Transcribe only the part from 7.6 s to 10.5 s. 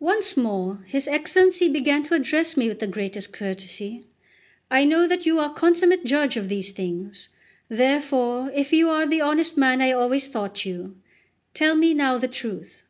therefore, if you are the honest man I always